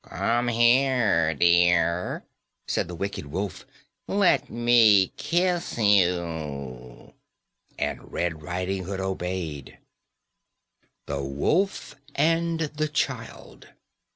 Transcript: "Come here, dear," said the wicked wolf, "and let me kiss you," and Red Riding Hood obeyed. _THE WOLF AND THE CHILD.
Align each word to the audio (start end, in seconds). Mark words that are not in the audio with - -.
"Come 0.03 0.47
here, 0.47 1.35
dear," 1.35 2.23
said 2.65 2.87
the 2.87 2.95
wicked 2.95 3.27
wolf, 3.27 3.67
"and 4.07 4.17
let 4.19 4.49
me 4.49 5.13
kiss 5.15 5.77
you," 5.77 7.13
and 7.77 8.11
Red 8.11 8.41
Riding 8.41 8.85
Hood 8.85 8.99
obeyed. 8.99 9.77
_THE 11.05 11.23
WOLF 11.23 11.93
AND 12.15 12.61
THE 12.61 12.87
CHILD. 12.87 13.67